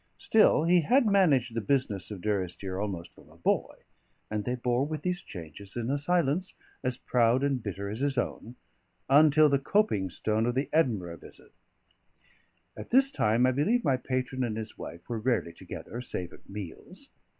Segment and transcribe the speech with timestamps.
[0.17, 3.83] Still, he had managed the business of Durrisdeer almost from a boy;
[4.31, 8.17] and they bore with these changes in a silence as proud and bitter as his
[8.17, 8.55] own,
[9.11, 11.53] until the coping stone of the Edinburgh visit.
[12.75, 16.49] At this time I believe my patron and his wife were rarely together, save at
[16.49, 17.09] meals.